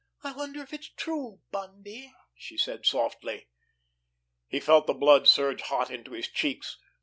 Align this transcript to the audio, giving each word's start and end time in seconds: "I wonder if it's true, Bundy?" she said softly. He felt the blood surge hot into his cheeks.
"I 0.23 0.31
wonder 0.31 0.63
if 0.63 0.73
it's 0.73 0.89
true, 0.89 1.41
Bundy?" 1.51 2.11
she 2.35 2.57
said 2.57 2.87
softly. 2.87 3.49
He 4.47 4.59
felt 4.59 4.87
the 4.87 4.95
blood 4.95 5.27
surge 5.27 5.61
hot 5.61 5.91
into 5.91 6.13
his 6.13 6.27
cheeks. 6.27 6.79